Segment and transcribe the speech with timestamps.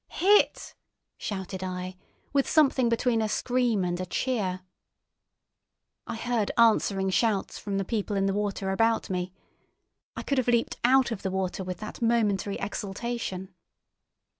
[0.07, 0.73] "Hit!"
[1.15, 1.95] shouted I,
[2.33, 4.61] with something between a scream and a cheer.
[6.07, 9.31] I heard answering shouts from the people in the water about me.
[10.15, 13.53] I could have leaped out of the water with that momentary exultation.